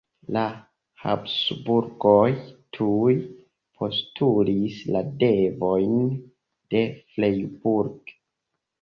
La 0.35 0.43
Habsburgoj 1.01 2.31
tuj 2.79 3.13
postulis 3.83 4.81
la 4.97 5.07
devojn 5.23 5.97
de 6.75 6.87
Freiburg. 7.17 8.21